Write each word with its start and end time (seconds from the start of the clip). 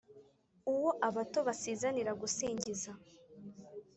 uwo 0.73 0.89
abato 1.07 1.39
basizanira 1.47 2.11
gusingiza, 2.21 2.91